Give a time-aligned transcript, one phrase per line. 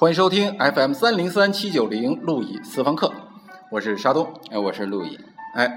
[0.00, 3.12] 欢迎收听 FM 三零三七九零路易私房课，
[3.68, 4.32] 我是沙东。
[4.48, 5.18] 哎，我是路易。
[5.54, 5.68] 哎，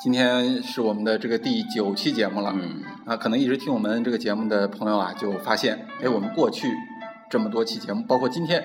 [0.00, 2.52] 今天是我们的这个第九期节目了。
[2.54, 6.72] 嗯，啊，可能一直听我们这个节目的朋友啊，就发现，哎，我们过去
[7.28, 8.64] 这么多期节目，包括今天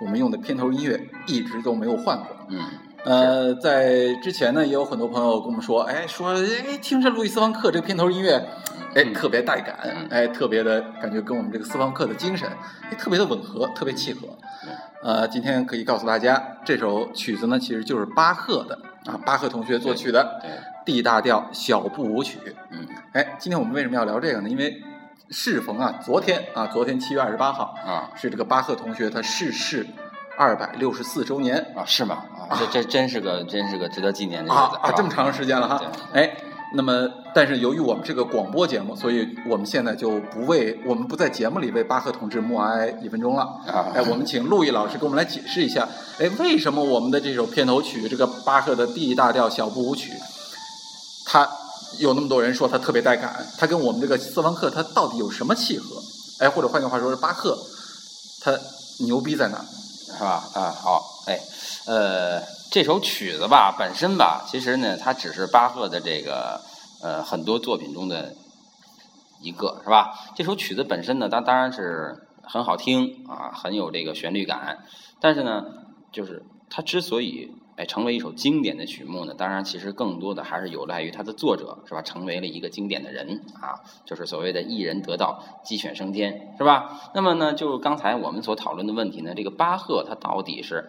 [0.00, 2.28] 我们用的片头音乐，一直都没有换过。
[2.48, 2.64] 嗯，
[3.04, 8.48] 呃，在之前呢，也有很多朋友跟我们说，哎，说，哎，听着路易私房课这个片头音乐，
[8.96, 12.48] 哎，嗯特别带感，嗯哎，特别的感觉跟我们这个私房课的精神，
[12.90, 14.26] 哎，特别的吻合，特别契合。
[15.02, 22.38] 呃，今天可以告诉大家，这首曲子呢，其实就是巴赫的啊，巴赫同学作曲的对，D 大调小步舞曲。
[22.70, 24.48] 嗯哎，今天我们为什么要聊这个呢？
[24.48, 24.82] 因为
[25.30, 29.86] 适逢啊，昨天啊，昨天七月二十八号啊是这个巴赫同学他逝世
[30.38, 32.24] 二百六十四周年啊，是吗？
[32.48, 35.80] 啊，这这真是个真是个值得纪念的日子啊啊，这么长时间了哈。
[36.12, 36.32] 哎，
[36.76, 43.42] 那么但是由于我们这个广播节目，所以我们现在就不为我们不在节目里为巴赫同志默哀一分钟了。
[43.66, 50.12] 啊哎，我们请陆毅老师给我们来解释一下，哎，为什么我们的这首片头曲这个巴赫的 D 大调小步舞曲，
[51.24, 51.48] 它
[51.98, 55.96] 有那么多人说它特别带感，它跟我们这个斯方克它到底有什么契合？
[56.40, 57.56] 哎，或者换句话说是，巴赫
[58.42, 58.52] 他
[59.00, 59.64] 牛逼在哪儿？
[60.06, 60.44] 是吧？
[60.54, 61.40] 啊，好，哎，
[61.88, 66.60] 呃，这首曲子吧，本身吧，其实呢，它只是巴赫的这个
[67.02, 68.32] 呃很多作品中的
[69.42, 70.14] 一个，是吧？
[70.36, 74.84] 这首曲子本身呢，它当然是很好听啊，很有这个旋律感，
[75.20, 75.64] 但是呢，
[76.12, 82.02] 就是它之所以哎成为一首经典的曲目呢，当然其实更多的还是有赖于它的作者，是吧？
[82.02, 87.10] 成为了一个经典的人啊，就是所谓的一人得道，鸡犬升天，是吧？
[87.14, 90.88] 那么呢，就刚才我们所讨论的问题呢，这个巴赫他到底是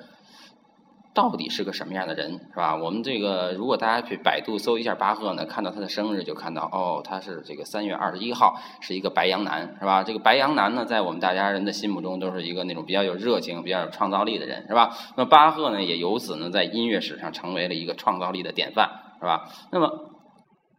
[1.18, 2.76] 到底是个什么样的人，是吧？
[2.76, 10.04] 我们这个如果大家去百度搜一下巴赫呢，看到他的生日就看到哦，他是这个三月二十一号，是一个白羊男，是吧？
[10.04, 14.95] 这个白羊男呢，在我们大家人的心目中都是一个那种比较有热情、比较有创造力的人，是吧？
[15.17, 18.88] 那巴赫呢，也由此呢，在音乐史上成为了一个创造力的典范，
[19.20, 19.49] 是吧？
[19.72, 19.89] 那么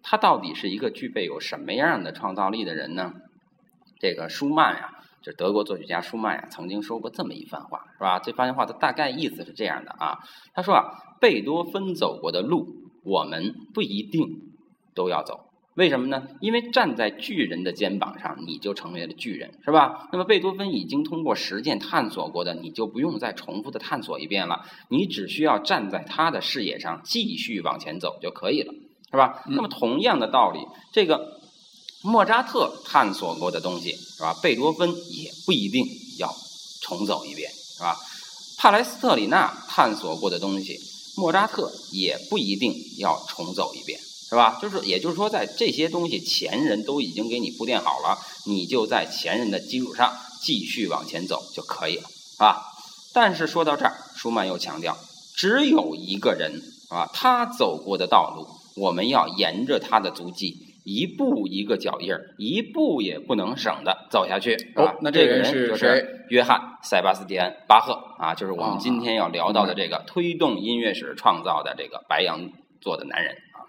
[0.05, 3.11] 他到底是一个具备有什么样的创造力的人呢？
[4.01, 4.91] 这个舒曼呀、
[5.23, 8.19] 是德国作曲家舒曼呀，曾经说过这么一番话，是吧？
[8.19, 10.19] 这番话的大概意思是这样的啊，
[10.55, 10.85] 他说啊，
[11.21, 12.67] 贝多芬走过的路，
[13.05, 14.27] 我们不一定
[14.95, 15.41] 都要走。
[15.75, 16.27] 为什么呢？
[16.41, 20.09] 因为站在巨人的肩膀上，你就成为了巨人，是吧？
[20.11, 28.73] 那么贝多芬已经通过实践探索过的，你就不用再重复的探索一遍了，你只需要站在他的视野上继续往前走就可以了，
[29.13, 29.45] 是吧？
[29.47, 30.59] 嗯那么同样的道理，
[30.93, 31.38] 这个
[32.03, 34.33] 莫扎特探索过的东西，是吧？
[34.41, 35.85] 贝多芬也不一定
[36.19, 36.35] 要
[36.81, 37.99] 重走一遍，是吧？
[38.57, 40.81] 帕莱斯特里纳探索过的东西，
[41.17, 43.99] 莫扎特也不一定要重走一遍，
[44.29, 44.59] 是吧？
[44.63, 52.63] 就是也就是说，在这些东西前人都已经给你铺垫好了，你就在前人的基础上继续往前走就可以了，是吧？
[53.13, 54.97] 但是说到这儿，舒曼又强调，
[55.35, 60.68] 只有一个人啊，他走过的道路，我们要沿着他的足迹。
[60.89, 64.93] 一步一个脚印儿，一步也不能省的走下去，是吧？
[64.93, 72.41] 哦那这这个人是就谁是约翰·塞巴斯蒂安·巴赫啊，就是我哦们今天要聊到的这个推动音乐史创造的这个白羊
[72.81, 73.61] 座的男人啊。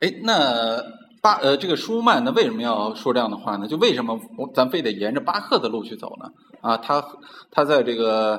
[0.00, 0.82] 哎，那
[1.22, 3.66] 巴呃，这个舒曼呢，为什么要说这样的话呢？
[3.66, 4.20] 就为什么
[4.54, 6.28] 咱非得沿着巴赫的路去走呢？
[6.60, 7.02] 啊，他
[7.50, 8.36] 他在这个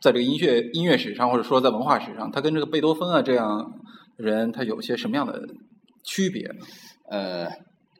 [0.00, 3.72] 在这个音乐音乐史上，或者说在文化史上，他跟这个贝多芬啊这样
[4.16, 5.42] 人，他有些什么样的
[6.04, 6.64] 区别呢？
[7.10, 7.48] 呃，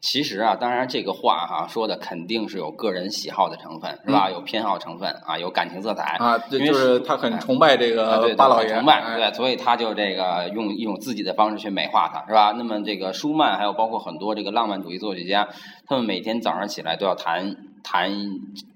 [0.01, 4.31] 其实啊，当然这个话哈、说的肯定是有个人喜好的成分，是吧？
[4.31, 12.55] 有偏好成分啊，有感情色彩嗯啊，对就是他很崇拜这个巴老崇拜，哎对，所以他就这个用一种自己的方式去美化他，是吧？
[12.57, 15.49] 那么这个舒曼，还有包括很多这个浪漫主义作曲家，
[15.87, 18.11] 他们每天早上起来都要弹弹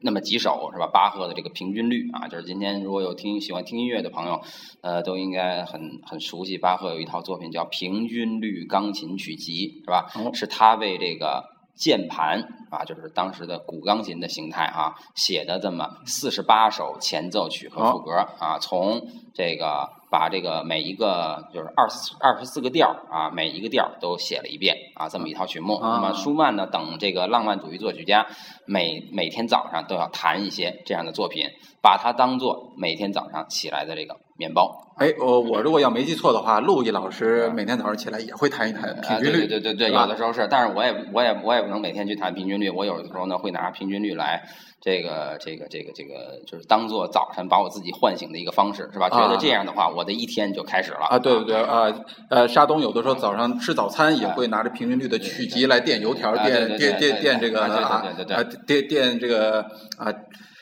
[0.00, 0.86] 那么几首，是吧？
[0.92, 4.40] 巴赫的这个平均律啊，就是今天如果有听喜欢听音乐的朋友，
[4.80, 10.10] 呃，都应该很很熟悉巴赫有一套作品叫《平均律钢琴曲集》，是吧？
[10.16, 12.40] 哦是他为这个键盘
[12.70, 19.02] 啊，就是当时的古钢琴的形态啊，写的这么四十八首前奏曲和副歌啊，从
[19.34, 25.74] 这个把这个每一个就是二十二十四个调啊，每一个调都写了一遍啊，这么一套曲目。
[25.76, 28.26] 啊那么舒曼呢，等这个浪漫主义作曲家
[28.66, 31.48] 每每天早上都要弹一些这样的作品，
[31.82, 34.80] 把它当做每天早上起来的这个面包。
[34.96, 40.02] 哎，我我如果要没记错的话，陆毅老师每天早上起来也会弹一弹平啊，均律，对对对对，是吧？
[40.02, 44.44] 有的时候是，但是我也我也我也不能每天去谈平均率，我有的时候呢会拿平均率来
[44.80, 49.10] 这个这个这个这个，就是当做早晨把我自己唤醒的一个方式，是吧？
[49.10, 51.06] 觉得这样的话，我的一天就开始了。
[51.10, 51.92] 啊，对对对啊，
[52.30, 59.62] 呃，沙东有的时候早上吃早餐也会拿着平均率的曲奇来垫油条，垫垫垫垫这个啊垫垫这个
[59.98, 60.12] 啊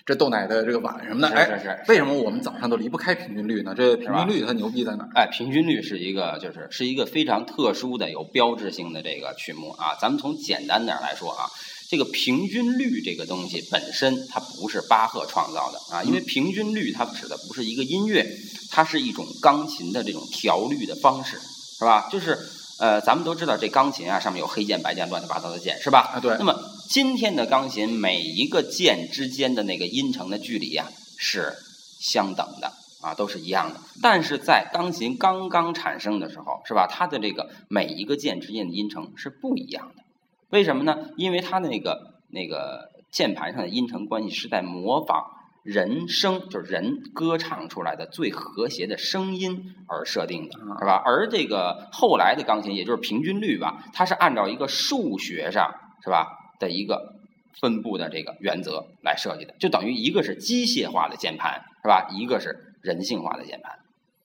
[0.04, 3.74] 这豆奶的这个碗什么的，是哎，是是为什么我们早上都离不开平均律呢？
[3.76, 5.10] 这平均律它牛逼在哪儿？
[5.14, 9.94] 哎，平均律是一个，就是是一个非常特殊的、有标志性的这个曲目啊。
[10.00, 11.46] 咱们从简单点儿来说啊，
[11.88, 18.26] 这个平均律这个东西本身它不是巴赫创造的啊，因为平均律它指的不是一个音乐，
[18.70, 21.38] 它是一种钢琴的这种调律的方式，
[21.78, 22.08] 是吧？
[22.10, 22.36] 就是
[22.78, 26.12] 呃，咱们都知道这钢琴啊，上面有黑键、白键、乱七八糟的键，是吧？
[26.14, 26.52] 啊，对那，么
[26.92, 31.54] 今天的钢琴每一个键之间的那个音程的距离呀、是
[31.98, 33.80] 相等的啊，都是一样的。
[34.02, 36.86] 但是在钢琴刚刚产生的时候，是吧？
[36.86, 40.02] 它的这个每一个键之间的音程是不一样的。
[40.50, 41.08] 为什么呢？
[41.16, 41.98] 因为它的那个
[42.28, 45.24] 那个键盘上的音程关系是在模仿
[45.62, 51.02] 人声，就是人歌唱出来的最和谐的声音而设定的，是吧？
[51.06, 55.72] 而这个后来的钢琴，也就是平均律吧，它是按照一个数学上
[56.04, 57.16] 是吧的一个
[57.60, 62.08] 分布的这个原则来设计的，就等于一个是机械化的键盘，是吧？
[62.12, 63.72] 一个是人性化的键盘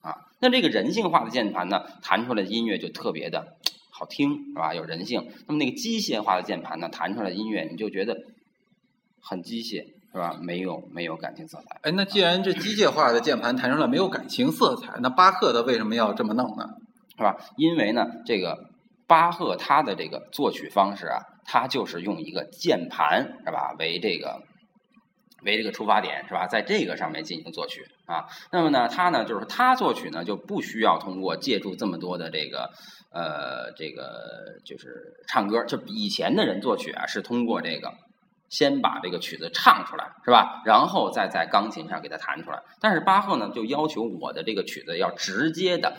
[0.00, 0.16] 啊。
[0.40, 3.56] 那这个人性化的键盘呢，弹出来的音乐就特别的
[3.90, 4.72] 好听，是吧？
[4.72, 5.28] 有人性。
[5.48, 8.16] 那么那个机械化的键盘呢，弹出来的音乐你就觉得
[9.20, 10.38] 很机械，是吧？
[10.40, 11.80] 没有没有感情色彩。
[11.82, 16.64] 哎，那既然这机械化的键盘弹出来没有感情色彩，那巴赫的为什么要这么弄呢？
[17.16, 17.36] 是吧？
[17.56, 18.70] 因为呢，这个
[19.08, 21.18] 巴赫他的这个作曲方式啊，
[21.48, 24.42] 他就是用一个键盘是吧为这个
[25.42, 28.26] 为这个出发点是吧，在这个上面进行作曲啊。
[28.52, 32.70] 那么呢，他呢就是他作曲呢就不需要通过借助这么多的这个
[33.10, 37.92] 呃这个就是唱歌，就以前的人作曲啊是通过这个。
[38.50, 40.62] 先把这个曲子唱出来，是吧？
[40.64, 42.58] 然后再在钢琴上给它弹出来。
[42.80, 45.92] 但是巴赫呢，就要求我的这个曲子要直接的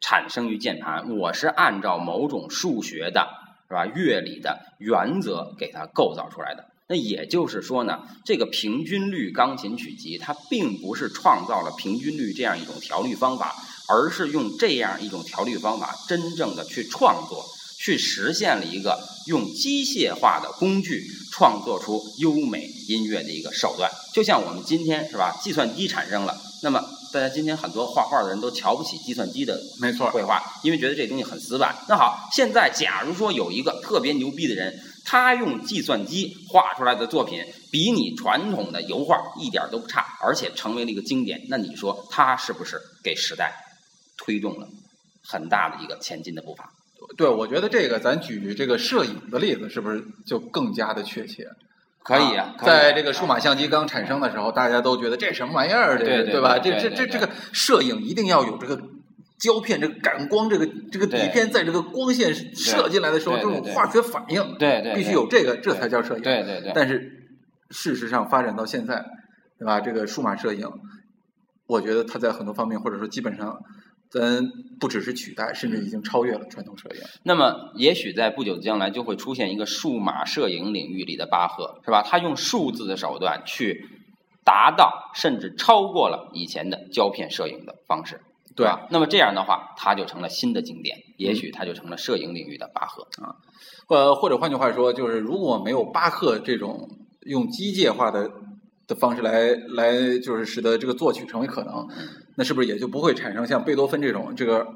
[0.00, 3.28] 产生于键盘，我是按照某种数学的，
[3.68, 3.84] 是吧？
[3.86, 6.64] 乐理的原则给它构造出来的。
[6.86, 13.54] 那也就是说呢，这个平均律钢琴曲集，它并不是创造了平均律这样一种调律方法，
[13.88, 17.42] 而是用这样一种调律方法，真正的去创作，
[17.78, 21.02] 去实现了一个用机械化的工具
[21.32, 23.90] 创作出优美音乐的一个手段。
[24.12, 26.84] 就像我们今天是吧，计算机产生了，那么
[27.14, 31.72] 大家今天很多画画的人都瞧不起计算机的没错，绘画，因为觉得这东西很死板。
[31.88, 37.40] 那好，现在假如说有一个特别牛逼的人，他用计算机画出来的作品
[37.70, 43.54] 比你传统的油画一点都不差，而且成为了一个经典，那你说他是不是给时代
[44.18, 44.66] 推动了
[45.22, 46.68] 很大的一个前进的步伐？
[47.16, 51.46] 对，我觉得这个咱举这个摄影的例子，是不是就更加的确切？
[52.04, 55.98] 可以啊，在这个数码相机刚产生的时候，大家都觉得这什么玩意儿？
[55.98, 56.58] 这对对吧？
[56.58, 58.78] 这这这这个摄影一定要有这个
[59.38, 66.22] 胶片、这个感光、这个这个底片，在这个光线射进来的时候，这种化学反应对对，必须有这个，这才叫摄影。
[66.22, 66.72] 对对对。
[66.74, 67.10] 但是
[67.70, 69.02] 事实上发展到现在，
[69.58, 69.80] 对吧？
[69.80, 70.68] 这个数码摄影，
[71.66, 73.56] 我觉得它在很多方面，或者说基本上，
[74.14, 77.00] 咱不只是取代，甚至已经超越了传统摄影。
[77.24, 82.00] 那么，也许在不久的将来就会出现一个数码摄影领域里的巴赫，是吧？
[82.02, 83.88] 他用数字的手段去
[84.44, 88.20] 达到，甚至超过了以前的胶片摄影的方式，
[88.54, 88.86] 对啊？
[88.90, 93.34] 那么这样的话，它就成了新的经典，也许它就成了摄影领域的巴赫啊。
[93.88, 96.88] 呃，或者换句话说，就是如果没有巴赫这种
[97.26, 98.30] 用机械化的
[98.86, 101.88] 的方式来来，就是使得这个作曲成为可能，
[102.36, 104.66] 那是不是也就不会产生像贝多芬这种这个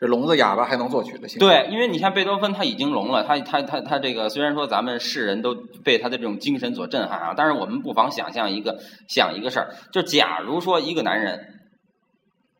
[0.00, 1.50] 这聋子哑巴还能作曲的情况？
[1.50, 11.54] 对，因为你看贝多芬他已经聋了，他他他他这个虽然说咱们世人都被他的这种精神所震撼啊，但是我们不妨想象一个想一个事儿，就假如说一个男人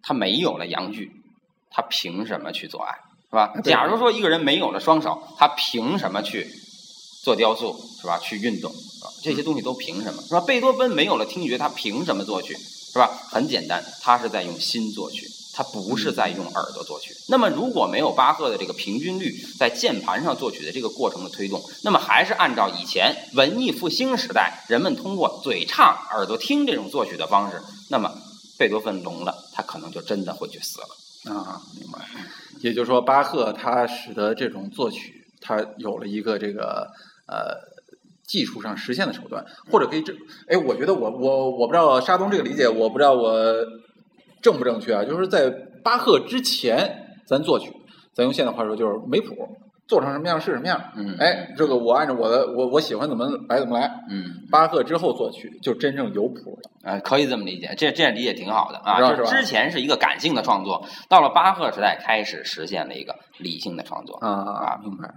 [0.02, 1.12] 他没有了阳具，
[1.70, 2.94] 他凭什么去做爱，
[3.30, 3.52] 是吧？
[3.62, 6.46] 假如说一个人没有了双手，他凭什么去
[7.22, 8.18] 做雕塑，是吧？
[8.18, 9.10] 去运动，是吧？
[9.22, 10.40] 这些东西都凭什么，是吧？
[10.40, 12.56] 贝多芬没有了听觉，他凭什么作曲，
[12.92, 13.10] 是吧？
[13.30, 15.28] 很简单，他是在用心作曲。
[15.50, 17.12] 他不是在用耳朵作曲。
[17.26, 28.14] 那么，如果没有巴赫的这个平均律在键盘上作曲的这个过程的推动，那么还是按照以前文艺复兴时代人们通过嘴唱、耳朵听这种作曲的方式，那么
[28.56, 31.34] 贝多芬聋了，他可能就真的会去死了。
[31.34, 31.98] 啊，明白。
[32.60, 36.88] 也就是说，巴赫他使得这种作曲，他有了一个这个
[37.26, 37.56] 呃
[38.28, 40.12] 技术上实现的手段，或者可以这，
[40.46, 43.34] 哎，我觉得我我我不知道沙东这个理解，我不知道我
[44.42, 45.02] 正不正确啊？
[45.04, 45.50] 就是在
[45.82, 47.72] 巴赫之前，咱作曲，
[48.14, 49.34] 咱用现代话说就是没谱，
[49.88, 50.78] 做成什么样是什么样。
[50.94, 53.90] 嗯，哎，这个我按照我的我我喜欢怎么来怎么来。
[54.10, 56.70] 嗯，巴赫之后作曲就真正有谱了。
[56.84, 59.00] 呃，可以这么理解，这这样理解挺好的啊。
[59.00, 64.18] 就是之前是一个感性的创作，到了巴赫时代开始实现了一个理性的创作。
[64.18, 65.08] 啊啊，明白。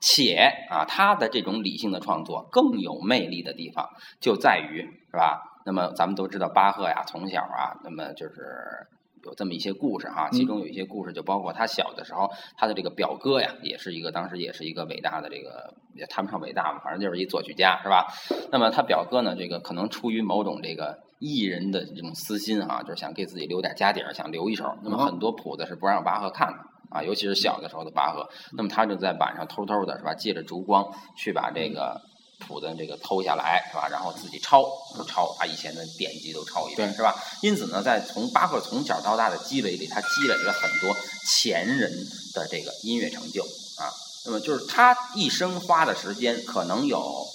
[0.00, 3.88] 且啊，他的这种理性的创作更有魅力的地方
[4.20, 5.52] 就在于，是吧？
[5.64, 8.86] 那么咱们都知道巴赫呀，从小啊，那么就是
[9.24, 18.06] 有这么一些故事哈，其中有一些故事就包括他小的时候，他的这个表哥呀，也是一个当时也是一个伟大的这个也谈不上伟大吧，反正就是一作曲家，是吧？
[18.52, 26.58] 那么他表哥呢，这个可能出于某种这个艺人的这种私心啊，就是想给自己留点家底儿，想留一手，那么很多谱子是不让巴赫看的。
[26.96, 28.26] 啊，尤其是小的时候的巴赫，
[28.56, 30.14] 那么他就在晚上偷偷的，是吧？
[30.14, 32.00] 借着烛光去把这个
[32.38, 33.88] 谱子这个偷下来，是吧？
[33.90, 34.64] 然后自己抄，
[35.06, 37.14] 抄，把以前的典籍都抄一遍，是吧？
[37.42, 40.96] 因此呢，在从巴赫从小到大的积累里，他积累了很多
[41.28, 41.90] 前人
[42.34, 43.42] 的这个音乐成就
[43.78, 43.92] 啊。
[44.24, 47.26] 那么就是他一生花的时间，可能有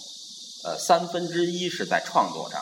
[0.63, 2.61] 呃三分之一是在创作上，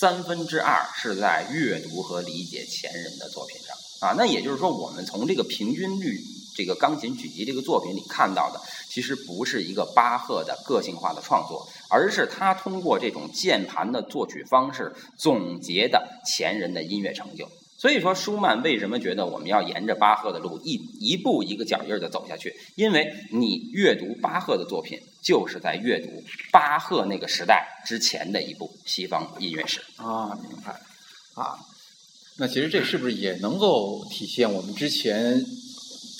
[0.00, 3.76] 三分之二是在阅读和理解前人的作品上。
[4.00, 6.20] 啊，那也就是说，我们从这个平均律
[6.58, 17.48] 这个钢琴曲集这个作品里看到的，其实不是一个巴赫的个性化的创作，而是他通过这种键盘的作曲方式总结的前人的音乐成就。
[17.76, 22.52] 所以说，舒曼为什么觉得我们要沿着巴赫的路一一步一个脚印的走下去？
[22.74, 30.72] 因为你阅读巴赫的作品，就是在阅读巴赫那个时代之前的一部西方音乐史啊，明白
[31.34, 31.56] 啊。
[32.40, 35.44] 那其实这是不是也能够体现我们之前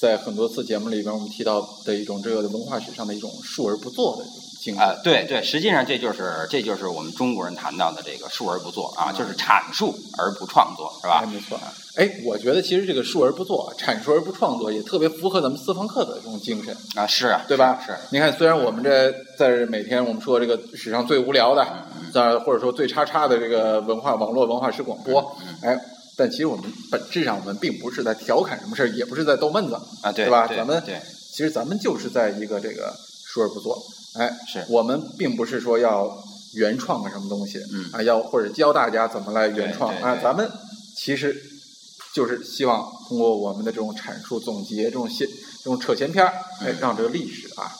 [0.00, 4.24] 在很多次节目里边我们提到的一种这个文化史上的一种述而不作的
[4.60, 4.82] 精神？
[4.82, 11.24] 啊，对对，实际上这就是这就是我们中国人谈到的这个述而不作啊，就是阐述而不创作，是吧？
[11.26, 11.58] 没错。
[11.96, 17.82] 哎，我觉得其实这个述而不作、阐述而不创作也特别符合咱们私房课的这种精神啊，是啊，对吧？
[17.84, 17.92] 是。
[18.10, 21.66] 你看，虽然我们这在每天我们说这个史上最无聊的，
[22.12, 25.80] 在或者说最叉叉的这个文化网络文化史广播，嗯哎。
[26.18, 30.48] 但其实我们本质上，我们并不是在调侃什么事儿，也不是在逗闷子啊，对吧？
[30.48, 30.82] 咱们
[31.30, 32.92] 其实咱们就是在一个这个
[33.24, 33.80] 说而不做，
[34.14, 36.20] 哎，是我们并不是说要
[36.54, 40.50] 原创个什么东西，嗯啊，要或者教大家怎么来原创啊，咱们
[40.96, 41.40] 其实
[42.12, 46.32] 就是希望通过我们的这种阐述、总结、这种写、这种扯闲篇儿，
[46.62, 47.70] 哎，让这个历史啊，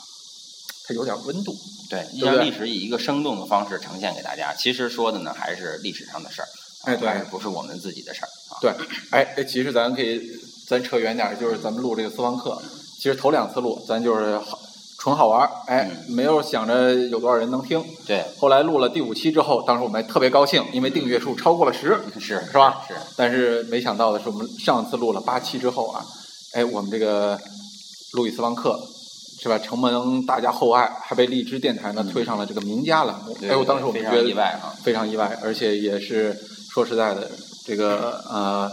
[0.87, 1.53] 它有点温度，
[1.89, 4.53] 对，让历史以一个生动的方式呈现给大家。
[4.53, 6.47] 其实说的呢，还是历史上的事儿。
[6.85, 8.57] 哎，对，不是我们自己的事儿啊。
[8.61, 8.71] 对，
[9.11, 10.21] 哎哎，其实咱可以，
[10.67, 12.57] 咱扯远点儿，就是咱们录这个私房课，
[12.97, 14.57] 其实头两次录，咱就是好
[14.97, 17.83] 纯好玩儿，哎，没有想着有多少人能听。
[18.05, 18.23] 对。
[18.37, 22.81] 后来录了第五期之后，当时我们还特别高兴，因为订阅数超过了十，是是吧？
[22.87, 22.93] 是。
[23.17, 26.05] 但是没想到的是，我们上次录了八期之后啊，
[26.53, 27.37] 哎，我们这个
[28.13, 28.79] 录一私房课，
[29.41, 29.59] 是吧？
[29.59, 33.37] 承蒙大家厚爱，还被荔枝电台呢推上了这个名家栏目。
[33.41, 36.37] 哎，我当时我们觉得意外啊，非常意外，而且也是。
[36.69, 37.29] 说实在的，
[37.65, 38.71] 这个呃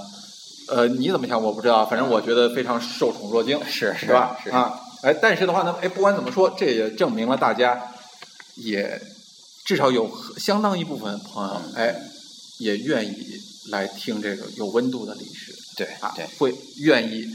[0.69, 4.37] 呃，你怎么想我不知道，反正我觉得非常受宠若惊，是是吧？
[4.43, 7.93] 是啊，哎，但是的话呢，哎，不管怎么说，这也证明了大家
[8.57, 9.01] 也
[9.65, 11.95] 至少有相当一部分朋友，哎，
[12.59, 17.27] 也愿意来听这个有温度的历史，对啊，对，会愿意。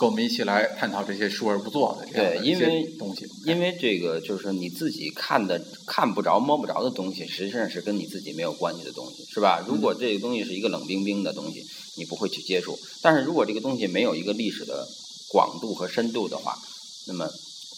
[0.00, 9.62] 跟我们一起来探讨这些说而不做的对，因为东西，因为这个就是你自己看的看不着摸不着的东西，实际上是跟你自己没有关系的东西，是吧？
[9.68, 11.62] 如果这个东西是一个冷冰冰的东西，
[11.96, 14.88] 你不会去接触；但是如果这个东西没有一个历史的
[15.28, 16.58] 广度和深度的话，
[17.06, 17.28] 那么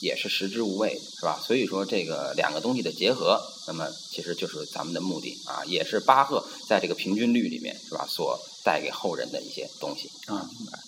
[0.00, 1.40] 也是食之无味，是吧？
[1.44, 8.06] 所以说这个两个东西的结合，那么其实就是咱们的目的啊，也是巴赫在这个平均律里面，是吧？
[8.08, 10.78] 所带给后人的一些东西啊，明白。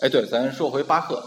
[0.00, 1.20] 哎，对，咱说回巴赫，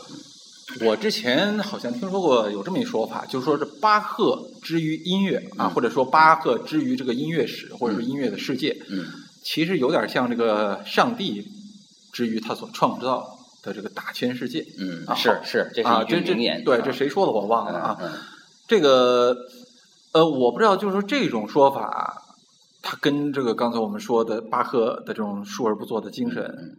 [0.86, 9.06] 我之前好像听说过有这么一说法，就是说这巴赫之于音乐啊，或者说巴赫之于这个音乐史，或者是音乐的世界，嗯，
[9.44, 11.46] 其实有点像这个上帝
[12.14, 17.98] 之于他所创造的这个大千世界，嗯，是是，这是一句名言，对，这谁说的我忘了啊，
[18.70, 19.36] 这个
[20.14, 22.24] 呃，我不知道，就是说这种说法，
[22.82, 26.78] 它跟这个刚才我们说的巴赫的这种述而不作的精神。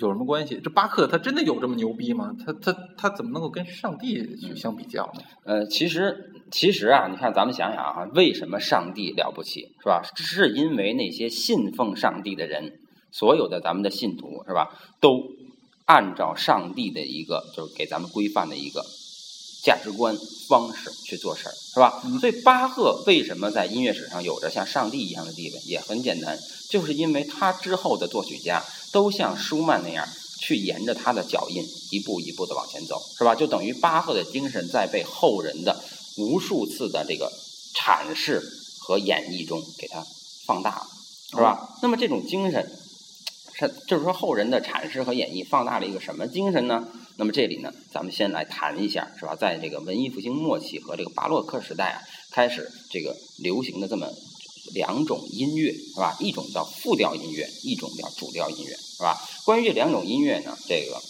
[0.00, 0.60] 有什么关系？
[0.62, 2.34] 这巴赫他真的有这么牛逼吗？
[2.44, 5.22] 他他他怎么能够跟上帝去相比较呢？
[5.44, 10.02] 呃，其实其实啊，你看咱们想想啊，为什么上帝了不起，是吧？
[10.16, 12.80] 是因为那些信奉上帝的人，
[13.12, 14.70] 所有的咱们的信徒，是吧？
[15.00, 15.22] 都
[15.84, 18.84] 按照上帝的一个就是给咱们规范的一个
[19.62, 20.16] 价值观
[20.48, 22.02] 方式去做事儿，是吧？
[22.18, 26.36] 所以巴赫为什么在音乐史上有着像上帝一样的地位，也很简单，
[26.68, 28.60] 就是因为他之后的作曲家。
[28.94, 30.08] 都像舒曼那样
[30.38, 33.34] 去沿着他的脚印一步一步的往前走，是吧？
[33.34, 35.82] 就等于巴赫的精神在被后人的
[36.16, 37.32] 无数次的这个
[37.74, 38.40] 阐释
[38.78, 40.06] 和演绎中给他
[40.46, 40.86] 放大了，
[41.30, 41.76] 是吧？
[41.82, 42.70] 那么这种精神
[43.52, 46.86] 是就是说后人的阐释和演绎放大了一个什么精神呢？
[47.16, 49.34] 那么这里呢，咱们先来谈一下，是吧？
[49.34, 51.98] 在这个文艺复兴末期和这个巴洛克时代啊，
[52.30, 54.08] 开始这个流行的这么
[54.72, 56.16] 两种音乐，是吧？
[56.20, 59.20] 一种叫复调音乐，一种叫主调音乐，是吧？
[59.44, 61.02] 关于这两种音乐呢，这个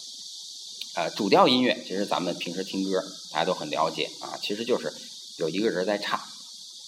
[0.95, 4.93] 呃主调音乐，其实咱们平时听歌大家都很了解啊，其实就是
[5.37, 6.19] 有一个人在唱。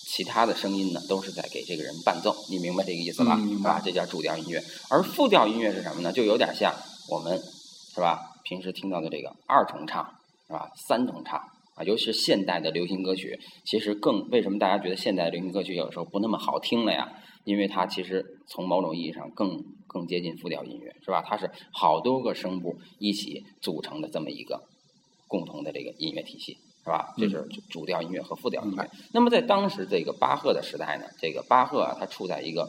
[0.09, 3.37] 其他的声音呢，都是在给这个人伴奏，你明白这个意思吧？
[3.37, 3.81] 是吧。
[3.83, 4.63] 这叫主调音乐。
[4.87, 6.13] 而复调音乐是什么呢？
[6.13, 6.73] 就有点像
[7.09, 7.37] 我们
[7.93, 8.33] 是吧？
[8.43, 10.09] 平时听到的这个二重唱
[10.47, 10.71] 是吧？
[10.87, 11.43] 三重唱
[11.77, 17.07] 啊，尤其是现代的流行歌曲，其实更为什么大家觉得现代流行歌曲有时候不那么好听了呀？
[17.45, 21.23] 因为它其实从某种意义上更更接近复调音乐，是吧？
[21.25, 24.61] 它是好多个声部一起组成的这么一个
[25.27, 26.57] 共同的这个音乐体系。
[26.87, 27.13] 是吧？
[27.17, 28.89] 这是主调音乐和副调音乐。
[29.11, 32.65] 那么在当时这个巴赫的时代呢，这个巴赫啊，他处在一个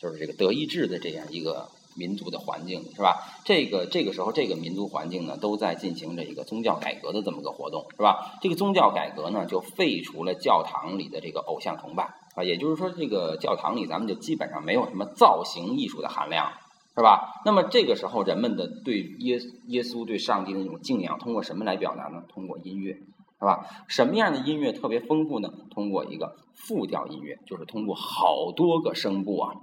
[0.00, 1.68] 就是这个德意志的这样一个
[2.00, 3.20] 民族的环境，是吧？
[3.44, 8.38] 这个这个时候，这个民族环境呢，都在进行着一个宗教改革的这么个活动，是吧？
[8.40, 12.04] 这个宗教改革呢，就废除了教堂里的这个偶像崇拜
[12.34, 16.50] 啊，也就是说，这个教堂里咱们就基本上没有什么造型艺术的含量，
[16.96, 17.42] 是吧？
[17.44, 19.38] 那么这个时候，人们的对耶
[19.68, 22.22] 耶稣、对上帝的那种敬仰，通过什么来表达呢？
[22.32, 22.96] 通过音乐。
[23.42, 23.64] 是吧？
[23.88, 25.48] 什么样的音乐特别丰富呢？
[25.70, 29.54] 通过一个复调音乐，就是通过好多个声部啊，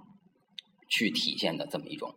[0.89, 2.15] 去体现的这么一种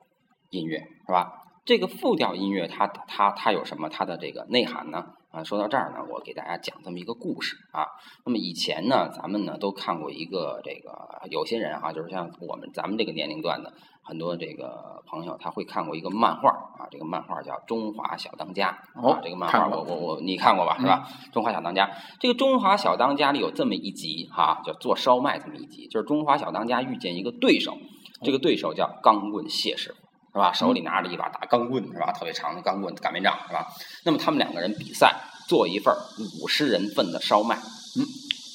[0.50, 1.33] 音乐，是吧？
[1.64, 3.88] 这个复调音乐，它它它有什么？
[3.88, 5.07] 它的这个内涵呢？
[5.30, 7.87] 啊，说到这儿呢，我给大家讲这么一个故事啊。
[8.25, 10.90] 那么以前呢，咱们呢都看过一个这个，
[11.30, 13.73] 有些人哈，就是像我们咱们这个年龄段的。
[14.02, 18.76] 很多这个朋友他会看过一个漫画啊，这个漫画叫《中华小当家》
[19.09, 21.07] 啊，这个漫画我我我你看过吧，是吧？
[21.33, 21.87] 《中华小当家》
[22.19, 27.76] 这个《中华小当家》里有这么一集哈，叫做烧麦这么一集，就是中华小当家遇见一个对手，
[28.25, 29.99] 这个对手叫钢棍谢师傅，
[30.33, 30.53] 是吧？
[30.53, 32.13] 手里拿着一把大钢棍，是吧？
[32.13, 33.67] 特别长的钢棍擀面杖，是吧？
[34.05, 35.15] 那么他们两个人比赛
[35.49, 35.95] 做一份
[36.41, 37.57] 五十人份的烧麦，
[37.97, 38.07] 嗯，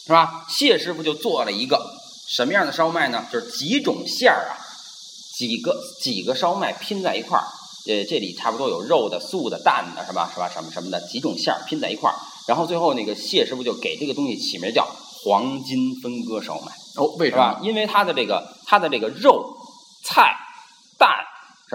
[0.05, 0.45] 是吧？
[0.49, 1.79] 谢师傅就做了一个
[2.27, 3.25] 什么样的烧麦呢？
[3.31, 4.61] 就是几种馅儿啊。
[5.35, 7.43] 几个几个烧麦拼在一块儿，
[7.87, 10.31] 呃，这里差不多有肉的、素的、蛋的，是吧？
[10.33, 10.47] 是吧？
[10.47, 12.15] 什么什么的几种馅儿拼在一块儿，
[12.47, 14.87] 然后最后那个谢师傅就给这个东西起名叫
[15.25, 16.71] “黄金分割烧麦”。
[16.95, 17.59] 哦，为什么？
[17.61, 19.54] 因为它的这个它的这个肉、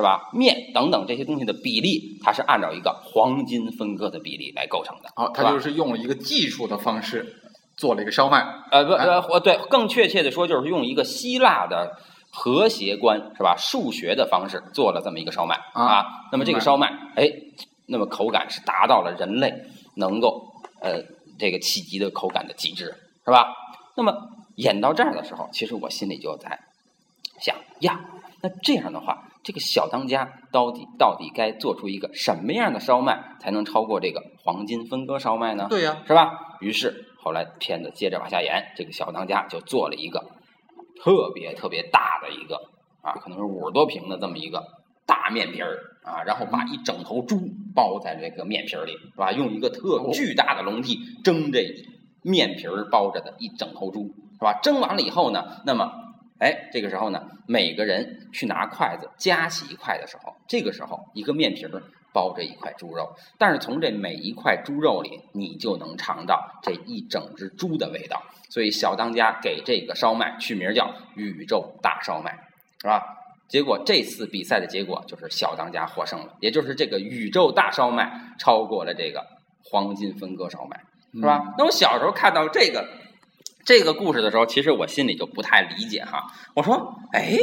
[0.00, 0.30] 是吧？
[0.32, 5.10] 面等等这些东西的比例，它是按照一个黄金分割的比例来构成的。
[5.14, 7.36] 好，它就是用了一个技术的方式
[7.76, 8.44] 做了一个烧麦。
[8.70, 11.96] 呃，不，呃，对，更确切的说，就是用一个希腊的。
[12.32, 13.56] 和谐观是吧？
[13.58, 16.86] 数学的方式做了这么一个烧麦啊，那么这个烧麦，
[17.16, 17.28] 哎，
[17.88, 19.52] 那么口感是达到了人类
[19.96, 20.40] 能够
[20.80, 21.02] 呃
[21.40, 22.84] 这个企及的口感的极致，
[23.24, 23.52] 是吧？
[23.96, 24.14] 那么
[24.54, 26.56] 演到这儿的时候，其实我心里就在
[27.40, 28.00] 想呀，
[28.42, 35.66] 那这样的话，这个小当家到底到底该做出一个什么样的烧麦，才能超过这个黄金分割烧麦呢？
[35.68, 36.32] 对呀，是吧？
[36.60, 40.24] 于是后来片子接着往下演，这个小当家就做了一个。
[41.02, 42.56] 特别特别大的一个
[43.00, 44.62] 啊，可能是五十多平的这么一个
[45.06, 47.40] 大面皮儿啊，然后把一整头猪
[47.74, 49.32] 包在这个面皮儿里，是吧？
[49.32, 51.64] 用一个特巨大的笼屉蒸这
[52.22, 54.60] 面皮儿包着的一整头猪，是吧？
[54.62, 55.90] 蒸完了以后呢，那么
[56.40, 68.20] 哎，这个时候呢，每个人去拿筷子夹起一块的时候，这个时候一个面皮儿包着一块猪肉，但是从这每一块猪肉里，你就能尝到这一整只猪的味道。
[68.48, 72.32] 所以小当家给这个烧麦取名叫“宇宙大烧麦”，
[72.82, 73.00] 是吧？
[73.48, 79.24] 结果这次比赛的结果就是小当家获胜了，也就是这个宇宙大烧麦超过了这个
[79.62, 80.80] 黄金分割烧麦，
[81.12, 81.54] 是吧？
[81.58, 82.88] 那我小时候看到这个
[83.64, 86.32] 这个故事的时候，其实我心里就不太理解哈。
[86.54, 87.38] 我说，哎。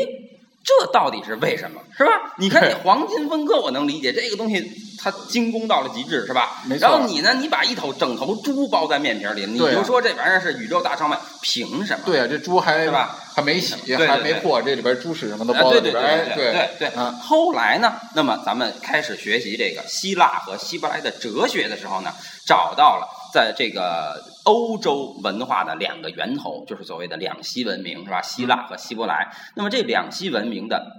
[0.68, 2.12] 这到底是为什么，是吧？
[2.38, 6.62] 你看，你黄金分割我能理解，这个东西它精工到了极致，是吧？
[6.66, 6.90] 没错。
[6.90, 12.04] 然后你呢，你把一头整头猪包在面皮里，你就说这玩意儿是宇宙大烧麦，凭什么？
[12.06, 13.16] 对啊，这猪还是吧？
[13.34, 16.04] 还没洗，还没破，这里边猪屎什么的包在里边。
[16.36, 17.12] 对对对对对。
[17.22, 22.12] 后来呢，那么咱们开始学习这个希腊和希伯来的哲学的时候呢，
[22.46, 23.08] 找到了。
[23.34, 28.22] 在这个欧洲文化的两个源头，就是所谓的两西文明，是吧？
[28.22, 29.30] 希腊和希伯来。
[29.58, 30.90] 那么这两西文明的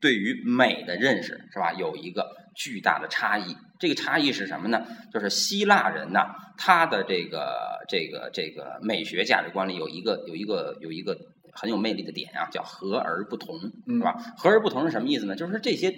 [0.00, 1.74] 对于美的认识，是吧？
[1.74, 3.54] 有一个巨大的差异。
[3.78, 4.86] 这个差异是什么呢？
[5.12, 6.20] 就是希腊人呢，
[6.56, 11.14] 他的这个这个这个美学价值观里有一个有一个有一个
[11.52, 13.54] 很有魅力的点啊，叫和而不同，
[13.86, 14.16] 是吧？
[14.38, 15.36] 和而不同是什么意思呢？
[15.36, 15.92] 就是这些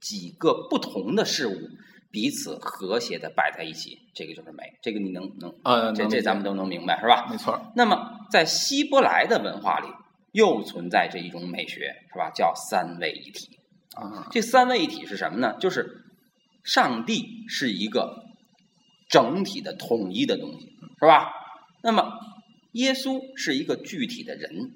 [0.00, 1.56] 几个不同的事物。
[2.12, 4.62] 彼此和谐的摆在一起，这个就是美。
[4.82, 7.26] 这个你能能呃，这这咱们都能明白是吧？
[7.30, 7.72] 没错。
[7.74, 9.88] 那么在希伯来的文化里，
[10.32, 12.30] 又存在着一种美学，是吧？
[12.34, 13.58] 叫三位一体。
[13.94, 15.56] 啊，这三位一体是什么呢？
[15.58, 16.04] 就是
[16.62, 18.24] 上帝是一个
[19.08, 20.66] 整体的统一的东西，
[21.00, 21.30] 是吧？
[21.82, 22.12] 那么
[22.72, 24.72] 耶稣是一个具体的人。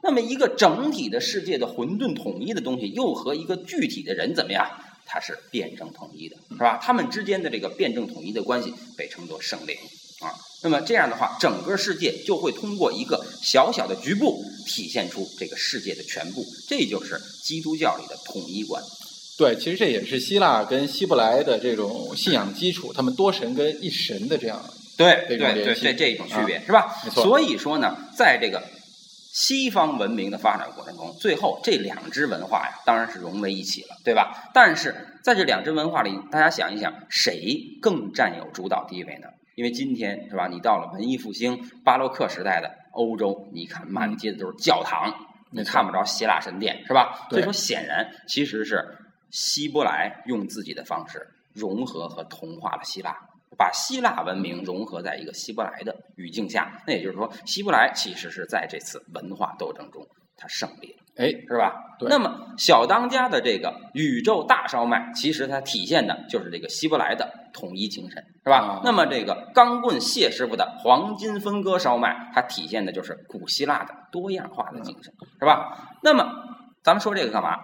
[0.00, 4.78] 那么一个整体的世界的混沌统一的东西，又和一个具体的人怎么样？
[5.10, 6.78] 它是辩证统一的，是吧？
[6.80, 9.74] 他们之间的这个辩证统一的关系被称作圣灵
[10.20, 10.36] 啊。
[10.62, 16.44] 那么这样的话，整个世界就会通过一个小小的局部体现出这个世界的全部。
[16.68, 18.82] 这就是基督教里的统一观。
[19.38, 24.60] 对，其实这也是希腊跟希伯来的这种信仰基础，他们多神跟一神的这样
[24.96, 27.00] 对对对这种联系这这一种区别、啊是吧？
[27.04, 28.60] 没错所以说呢，在这个
[29.30, 34.50] 西方文明的发展过程中，最后这两支文化呀，当然是融为一起了，对吧？
[34.54, 39.28] 但是在这两支文化里，大家想一想，谁更占有主导地位呢？
[39.54, 40.48] 因为今天是吧？
[40.48, 45.12] 你到了文艺复兴、巴洛克时代的欧洲，你看满街的都是教堂，
[45.50, 47.26] 你看不着希腊神殿，是吧？
[47.28, 48.82] 所以说，显然其实是
[49.30, 53.14] 希伯来用自己的方式融合和同化了希腊，
[53.58, 56.80] 把希腊文明融合在一个希伯来的语境下。
[56.86, 60.98] 那也就是说，希伯来其实是在这次文化斗争中他胜利了。
[61.16, 61.74] 哎，是吧？
[61.98, 68.58] 对那么小当家的这个宇宙大烧麦，其实它体现的就是这个希伯来的统一精神，是吧？
[68.58, 75.96] 啊那么这个钢棍谢师傅的黄金分割烧麦，它体现的就是古希腊的多样化的精神，是吧？
[76.04, 76.24] 那么
[76.84, 77.58] 咱们说这个干嘛？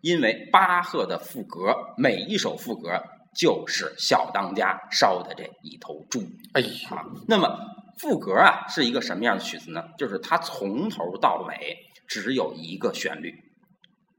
[0.00, 3.02] 因为巴赫的赋格，每一首赋格
[3.34, 6.22] 就是小当家烧的这一头猪。
[6.52, 7.58] 哎呀，啊，那么
[7.98, 9.84] 赋格啊是一个什么样的曲子呢？
[9.98, 13.34] 就是它从头到尾只有一个旋律，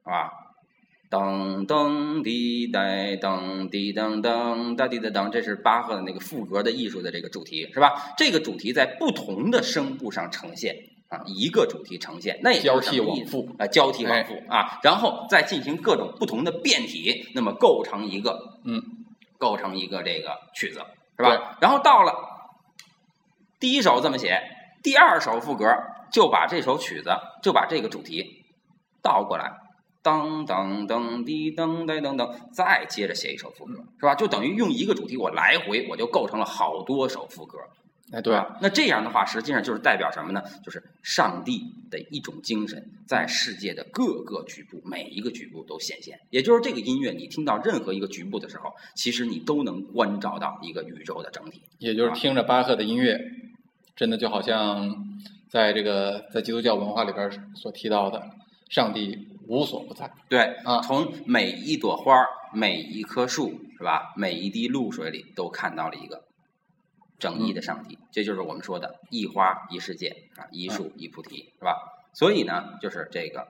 [0.03, 0.29] 啊，
[1.09, 8.13] 噔噔滴带噔滴噔噔哒滴哒噔，这是巴赫的那个赋格的艺术的这个主题，是吧？
[8.17, 10.75] 这个主题在不同的声部上呈现。
[11.09, 18.81] 啊，一个主题呈现，那也交替往复啊，交替往复啊，然后再进行各种不同的变体，那么构成一个嗯，
[19.43, 20.79] 构成一个这个曲子，
[21.17, 21.57] 是吧？
[21.59, 22.13] 然后到了
[23.59, 24.41] 第一首这么写，
[24.81, 25.65] 第二首副歌
[26.13, 28.23] 就把这首曲子就把这个主题
[29.01, 29.51] 倒过来，
[30.01, 34.15] 噔噔噔滴噔噔噔噔，再接着写一首副歌，是吧？
[34.15, 37.57] 就等于用一个主题我来回我就构成了好多首副歌，
[38.13, 38.45] 哎，对，啊？
[38.61, 40.43] 那这样的话，实际上就是代表什么呢？
[40.63, 46.19] 就是上帝的一种精神，在世界的各个局部，每一个局部都显现。
[46.29, 51.63] 也就是这个音乐，你听到任何一个局部的时候，其实你都能关照到一个宇宙的整体。
[51.79, 53.19] 也就是听着巴赫的音乐，
[53.95, 54.95] 真的就好像
[55.49, 58.21] 在这个在基督教文化里边所提到的，
[58.69, 60.11] 上帝无所不在。
[60.29, 62.13] 对啊从每一朵花、
[62.53, 64.13] 每一棵树，是吧？
[64.15, 66.22] 每一滴露水里，都看到了一个
[67.23, 67.97] 整一的上帝。
[68.11, 71.73] 这就是我们说的“一花一世界”啊，“一树一菩提”，是吧？
[72.13, 73.47] 所以呢，就是这个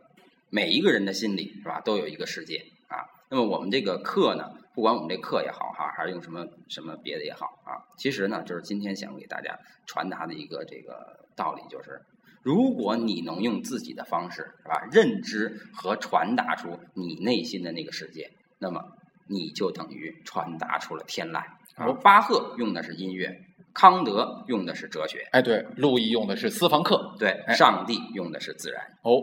[0.51, 2.57] 每一个人的心里，是吧，都有一个世界
[2.88, 3.09] 啊。
[3.31, 9.57] 那么我们这个课呢，不管我们这课也好哈，还是用什么什么别的也好啊，其实呢，就是今天想给大家
[9.88, 11.99] 传达的一个这个道理，就是
[12.43, 18.86] 如果你能用自己的方式，是吧，认知和传达出你内心的那个世界，那么
[19.27, 21.43] 你就等于传达出了天籁。
[21.75, 23.41] 而巴赫用的是音乐，
[23.73, 27.15] 康德用的是哲学，哎，对，路易用的是私房课。
[27.17, 28.81] 对，哎上帝用的是自然。
[29.01, 29.21] 哦，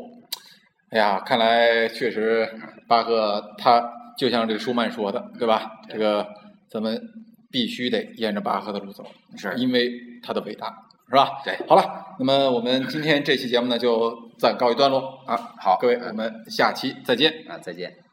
[0.91, 2.49] 哎呀，看来确实
[2.89, 5.81] 巴赫他就像这个舒曼说的，对吧？
[5.89, 6.27] 对这个
[6.69, 7.01] 咱们
[7.51, 9.05] 必须得沿着巴赫的路走，
[9.37, 9.91] 是因为
[10.23, 10.67] 他的伟大，
[11.09, 11.41] 是吧？
[11.45, 15.37] 对好了，那么我们今天这期节目呢就暂告一段落啊。
[15.59, 17.33] 好各位，我们下期再见。
[17.49, 18.10] 啊，再见。